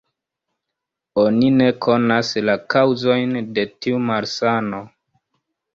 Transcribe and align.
Oni 1.25 1.51
ne 1.59 1.67
konas 1.87 2.33
la 2.51 2.57
kaŭzojn 2.75 3.39
de 3.59 3.69
tiu 3.77 4.05
malsano. 4.11 4.83